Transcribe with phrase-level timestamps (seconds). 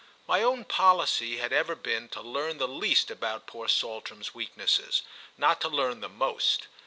[0.27, 5.69] My own policy had ever been to learn the least about poor Saltram's weaknesses—not to
[5.69, 6.65] learn the most.